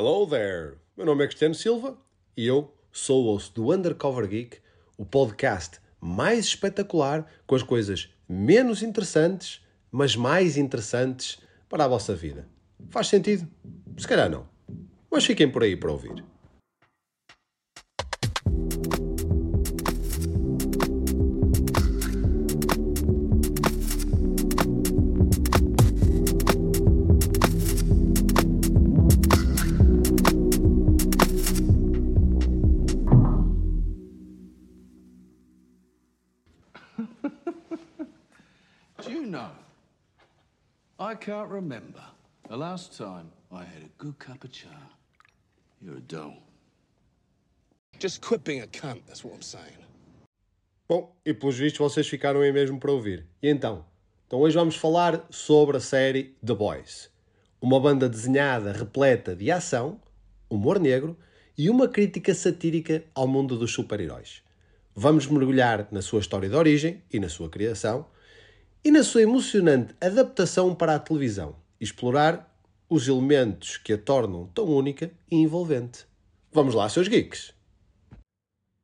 [0.00, 0.74] Hello there!
[0.96, 1.98] Meu nome é Cristiano Silva
[2.36, 4.58] e eu sou o host do Undercover Geek,
[4.96, 12.14] o podcast mais espetacular com as coisas menos interessantes, mas mais interessantes para a vossa
[12.14, 12.46] vida.
[12.90, 13.48] Faz sentido?
[13.96, 14.48] Se calhar não.
[15.10, 16.24] Mas fiquem por aí para ouvir.
[39.08, 39.52] Do you know?
[41.00, 42.02] I can't remember
[42.46, 44.90] the last time I had a good cup of char.
[45.80, 46.42] You're a doll.
[47.98, 49.78] Just quit being a cunt, that's what I'm saying.
[50.86, 53.24] Bom, e pelos vistos vocês ficaram aí mesmo para ouvir.
[53.42, 53.86] E então?
[54.26, 57.10] Então hoje vamos falar sobre a série The Boys.
[57.62, 59.98] Uma banda desenhada repleta de ação,
[60.50, 61.16] humor negro
[61.56, 64.42] e uma crítica satírica ao mundo dos super-heróis.
[64.94, 68.06] Vamos mergulhar na sua história de origem e na sua criação
[68.84, 72.48] e na sua emocionante adaptação para a televisão explorar
[72.88, 76.06] os elementos que a tornam tão única e envolvente.
[76.52, 77.52] Vamos lá, seus geeks!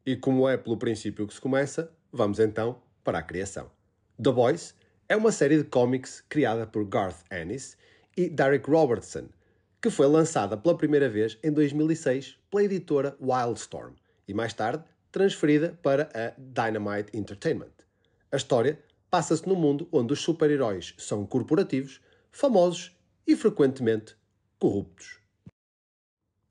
[0.05, 3.71] E como é pelo princípio que se começa, vamos então para a criação.
[4.23, 4.75] The Boys
[5.09, 7.77] é uma série de cómics criada por Garth Ennis
[8.17, 9.29] e Derek Robertson,
[9.81, 13.95] que foi lançada pela primeira vez em 2006 pela editora Wildstorm
[14.29, 17.73] e mais tarde transferida para a Dynamite Entertainment.
[18.31, 18.79] A história
[19.15, 22.01] passa-se num mundo onde os super-heróis são corporativos,
[22.33, 22.91] famosos
[23.25, 24.17] e frequentemente
[24.59, 25.21] corruptos.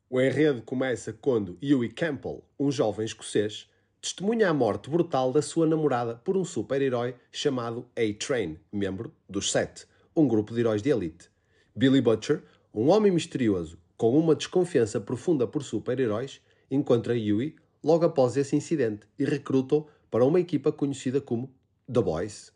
[0.09, 3.69] O enredo começa quando Huey Campbell, um jovem escocês,
[4.00, 9.86] testemunha a morte brutal da sua namorada por um super-herói chamado A-Train, membro dos Sete,
[10.16, 11.30] um grupo de heróis de elite.
[11.75, 16.39] Billy Butcher, um homem misterioso com uma desconfiança profunda por super-heróis,
[16.72, 21.53] encontra Huey logo após esse incidente e recruta-o para uma equipa conhecida como
[21.91, 22.53] The Boys.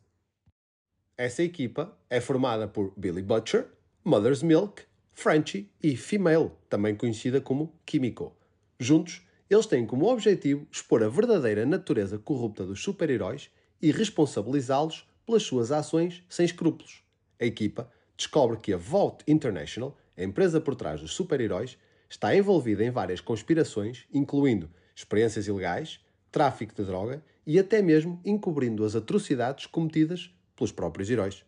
[1.18, 3.68] Essa equipa é formada por Billy Butcher,
[4.06, 4.84] Mother's Milk,
[5.16, 8.38] Frenchie e Female, também conhecida como Kimiko.
[8.80, 13.50] Juntos, eles têm como objetivo expor a verdadeira natureza corrupta dos super-heróis
[13.82, 17.02] e responsabilizá-los pelas suas ações sem escrúpulos.
[17.42, 22.84] A equipa descobre que a Vault International, a empresa por trás dos super-heróis, está envolvida
[22.84, 26.00] em várias conspirações, incluindo experiências ilegais,
[26.32, 31.46] tráfico de droga e até mesmo encobrindo as atrocidades cometidas pelos próprios heróis.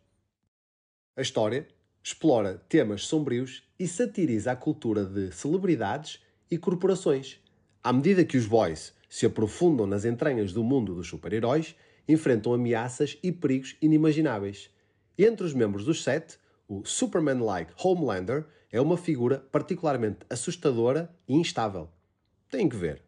[1.18, 1.68] A história
[2.02, 7.40] explora temas sombrios e satiriza a cultura de celebridades e corporações.
[7.84, 11.75] À medida que os boys se aprofundam nas entranhas do mundo dos super-heróis,
[12.08, 14.69] enfrentam ameaças e perigos inimagináveis.
[15.18, 16.38] Entre os membros dos sete,
[16.68, 21.90] o Superman-like Homelander é uma figura particularmente assustadora e instável.
[22.50, 23.02] Tem que ver.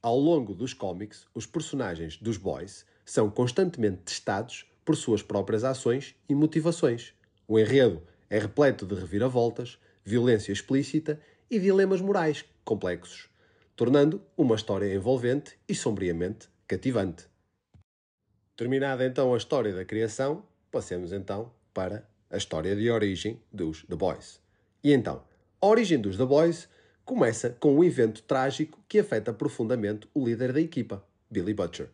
[0.00, 6.14] Ao longo dos cómics, os personagens dos boys são constantemente testados por suas próprias ações
[6.28, 7.14] e motivações.
[7.46, 11.20] O enredo é repleto de reviravoltas, violência explícita
[11.50, 13.28] e dilemas morais complexos,
[13.76, 17.26] tornando uma história envolvente e sombriamente cativante.
[18.56, 23.96] Terminada então a história da criação, passemos então para a história de origem dos The
[23.96, 24.40] Boys.
[24.82, 25.22] E então,
[25.60, 26.68] a origem dos The Boys
[27.04, 31.90] começa com um evento trágico que afeta profundamente o líder da equipa, Billy Butcher.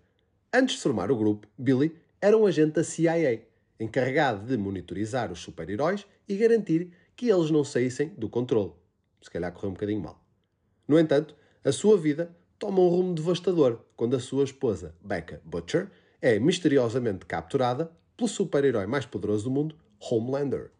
[0.52, 3.42] Antes de formar o grupo, Billy era um agente da CIA,
[3.78, 8.72] encarregado de monitorizar os super-heróis e garantir que eles não saíssem do controle.
[9.20, 10.24] Se calhar correu um bocadinho mal.
[10.86, 15.90] No entanto, a sua vida toma um rumo devastador quando a sua esposa, Becca Butcher,
[16.20, 20.70] é misteriosamente capturada pelo super-herói mais poderoso do mundo, Homelander.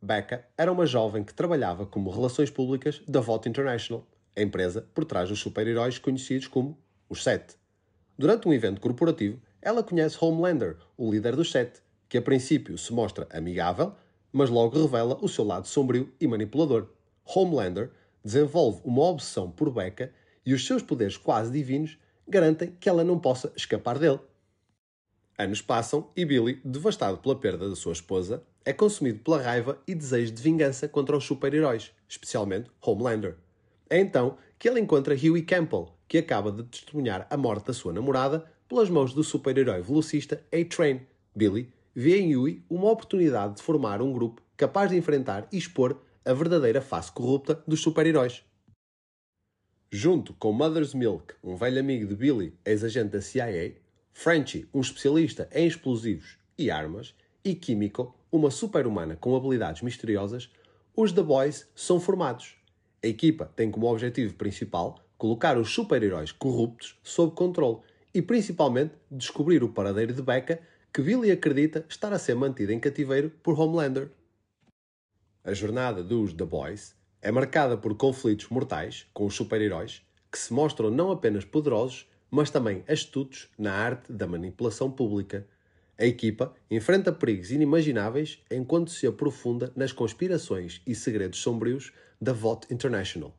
[0.00, 5.04] Becca era uma jovem que trabalhava como relações públicas da Vault International, a empresa por
[5.04, 7.56] trás dos super-heróis conhecidos como os Sete.
[8.18, 12.92] Durante um evento corporativo, ela conhece Homelander, o líder dos Sete, que a princípio se
[12.92, 13.94] mostra amigável,
[14.32, 16.88] mas logo revela o seu lado sombrio e manipulador.
[17.24, 17.90] Homelander
[18.24, 20.12] desenvolve uma obsessão por Becca
[20.44, 24.20] e os seus poderes quase divinos garantem que ela não possa escapar dele.
[25.38, 29.94] Anos passam e Billy, devastado pela perda da sua esposa, é consumido pela raiva e
[29.94, 33.36] desejo de vingança contra os super-heróis, especialmente Homelander.
[33.88, 37.92] É então que ele encontra Huey Campbell, que acaba de testemunhar a morte da sua
[37.92, 41.00] namorada pelas mãos do super-herói velocista A-Train.
[41.34, 46.00] Billy vê em Huey uma oportunidade de formar um grupo capaz de enfrentar e expor
[46.24, 48.42] a verdadeira face corrupta dos super-heróis.
[49.90, 53.76] Junto com Mother's Milk, um velho amigo de Billy, ex-agente da CIA,
[54.12, 57.14] Frenchie, um especialista em explosivos e armas,
[57.44, 60.50] e Kimiko, uma super-humana com habilidades misteriosas,
[60.96, 62.56] os The Boys são formados.
[63.06, 67.78] A equipa tem como objetivo principal colocar os super-heróis corruptos sob controle
[68.12, 70.58] e principalmente descobrir o paradeiro de Becca
[70.92, 74.10] que Billy acredita estar a ser mantida em cativeiro por Homelander.
[75.44, 80.52] A jornada dos The Boys é marcada por conflitos mortais com os super-heróis que se
[80.52, 85.46] mostram não apenas poderosos, mas também astutos na arte da manipulação pública.
[85.98, 91.90] A equipa enfrenta perigos inimagináveis enquanto se aprofunda nas conspirações e segredos sombrios
[92.20, 93.34] da VOT International.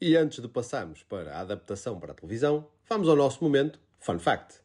[0.00, 4.18] E antes de passarmos para a adaptação para a televisão, vamos ao nosso momento Fun
[4.18, 4.60] Fact.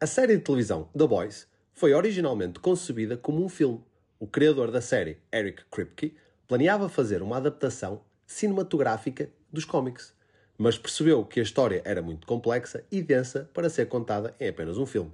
[0.00, 3.82] A série de televisão The Boys foi originalmente concebida como um filme.
[4.18, 6.16] O criador da série, Eric Kripke,
[6.48, 10.14] planeava fazer uma adaptação cinematográfica dos cómics,
[10.56, 14.78] mas percebeu que a história era muito complexa e densa para ser contada em apenas
[14.78, 15.12] um filme.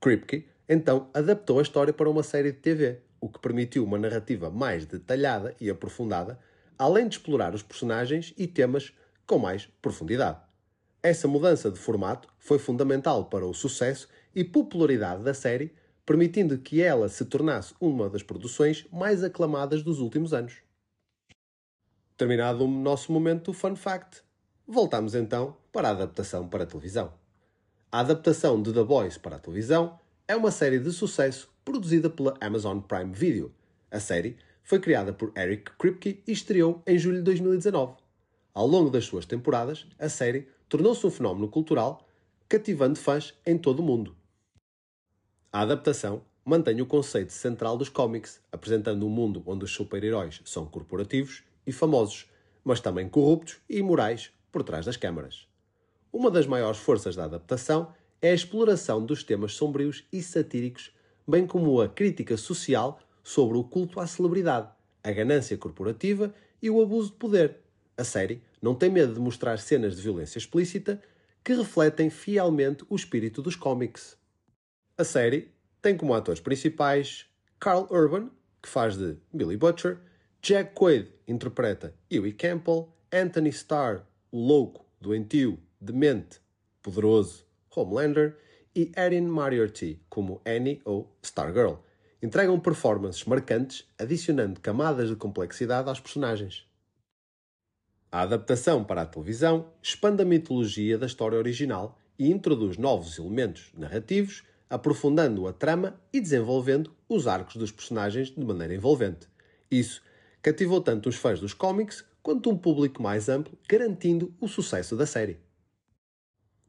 [0.00, 4.50] Kripke então adaptou a história para uma série de TV, o que permitiu uma narrativa
[4.50, 6.38] mais detalhada e aprofundada
[6.78, 8.92] além de explorar os personagens e temas
[9.26, 10.38] com mais profundidade.
[11.02, 15.72] Essa mudança de formato foi fundamental para o sucesso e popularidade da série,
[16.04, 20.54] permitindo que ela se tornasse uma das produções mais aclamadas dos últimos anos.
[22.16, 24.22] Terminado o nosso momento Fun Fact,
[24.66, 27.12] voltamos então para a adaptação para a televisão.
[27.90, 32.36] A adaptação de The Boys para a televisão é uma série de sucesso produzida pela
[32.40, 33.52] Amazon Prime Video.
[33.90, 37.96] A série foi criada por Eric Kripke e estreou em julho de 2019.
[38.52, 42.06] Ao longo das suas temporadas, a série tornou-se um fenómeno cultural,
[42.48, 44.16] cativando fãs em todo o mundo.
[45.54, 50.66] A adaptação mantém o conceito central dos cómics, apresentando um mundo onde os super-heróis são
[50.66, 52.28] corporativos e famosos,
[52.64, 55.46] mas também corruptos e imorais por trás das câmaras.
[56.12, 60.90] Uma das maiores forças da adaptação é a exploração dos temas sombrios e satíricos,
[61.24, 64.72] bem como a crítica social sobre o culto à celebridade,
[65.04, 67.58] a ganância corporativa e o abuso de poder.
[67.96, 71.00] A série não tem medo de mostrar cenas de violência explícita
[71.44, 74.16] que refletem fielmente o espírito dos cómics.
[74.96, 75.52] A série
[75.82, 77.26] tem como atores principais
[77.58, 78.30] Carl Urban,
[78.62, 79.98] que faz de Billy Butcher,
[80.40, 86.40] Jack Quaid interpreta Huey Campbell, Anthony Starr, o louco, doentio, demente,
[86.80, 87.44] poderoso
[87.74, 88.38] Homelander
[88.72, 91.78] e Erin Moriarty como Annie ou Stargirl,
[92.22, 96.68] entregam performances marcantes, adicionando camadas de complexidade aos personagens.
[98.12, 103.72] A adaptação para a televisão expande a mitologia da história original e introduz novos elementos
[103.74, 109.28] narrativos, aprofundando a trama e desenvolvendo os arcos dos personagens de maneira envolvente.
[109.70, 110.02] Isso
[110.42, 115.06] cativou tanto os fãs dos cómics quanto um público mais amplo, garantindo o sucesso da
[115.06, 115.38] série.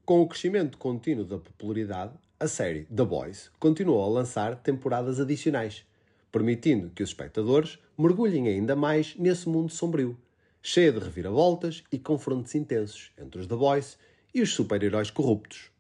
[0.06, 5.86] Com o crescimento contínuo da popularidade, a série The Boys continuou a lançar temporadas adicionais,
[6.32, 10.18] permitindo que os espectadores mergulhem ainda mais nesse mundo sombrio,
[10.62, 13.98] cheio de reviravoltas e confrontos intensos entre os The Boys
[14.34, 15.72] e os super-heróis corruptos.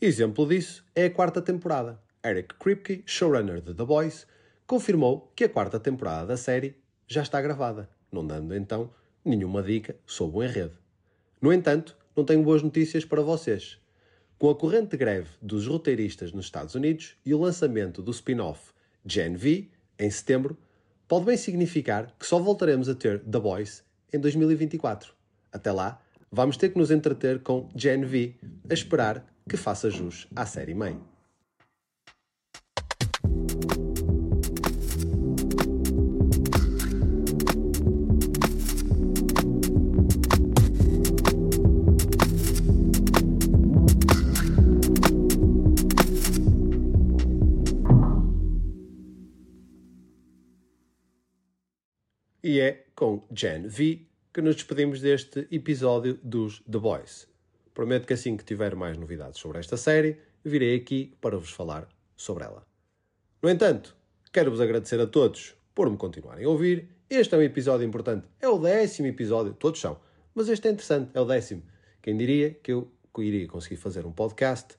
[0.00, 2.00] Exemplo disso é a quarta temporada.
[2.24, 4.28] Eric Kripke, showrunner de The Boys,
[4.64, 6.76] confirmou que a quarta temporada da série
[7.08, 8.92] já está gravada, não dando então
[9.24, 10.78] nenhuma dica sobre o enredo.
[11.42, 13.80] No entanto, não tenho boas notícias para vocês.
[14.38, 18.72] Com a corrente greve dos roteiristas nos Estados Unidos e o lançamento do spin-off
[19.04, 20.56] Gen V em setembro,
[21.08, 25.12] pode bem significar que só voltaremos a ter The Boys em 2024.
[25.52, 26.00] Até lá,
[26.30, 28.34] vamos ter que nos entreter com Gen V,
[28.70, 31.00] a esperar que faça jus à série mãe.
[52.42, 57.26] E é com Gen V que nos despedimos deste episódio dos The Boys.
[57.74, 61.88] Prometo que assim que tiver mais novidades sobre esta série, virei aqui para vos falar
[62.16, 62.64] sobre ela.
[63.42, 63.96] No entanto,
[64.32, 66.88] quero-vos agradecer a todos por me continuarem a ouvir.
[67.10, 68.28] Este é um episódio importante.
[68.40, 69.98] É o décimo episódio, todos são,
[70.32, 71.64] mas este é interessante, é o décimo.
[72.00, 74.76] Quem diria que eu iria conseguir fazer um podcast,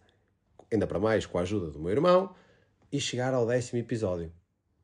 [0.72, 2.34] ainda para mais com a ajuda do meu irmão,
[2.90, 4.32] e chegar ao décimo episódio.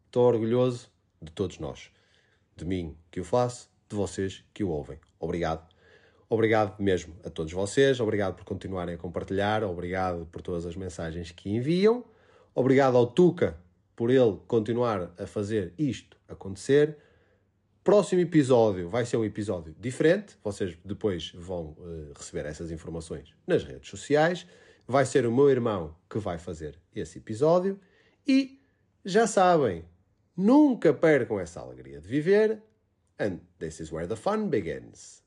[0.07, 0.91] Estou orgulhoso
[1.21, 1.89] de todos nós
[2.57, 4.99] de mim que o faço, de vocês que o ouvem.
[5.19, 5.67] Obrigado.
[6.27, 11.31] Obrigado mesmo a todos vocês, obrigado por continuarem a compartilhar, obrigado por todas as mensagens
[11.31, 12.03] que enviam,
[12.55, 13.55] obrigado ao Tuca
[13.95, 16.97] por ele continuar a fazer isto acontecer.
[17.83, 20.35] Próximo episódio vai ser um episódio diferente.
[20.43, 24.45] Vocês depois vão uh, receber essas informações nas redes sociais.
[24.87, 27.79] Vai ser o meu irmão que vai fazer esse episódio.
[28.27, 28.59] E
[29.03, 29.85] já sabem,
[30.35, 32.61] nunca percam essa alegria de viver.
[33.17, 35.21] And this is where the fun begins.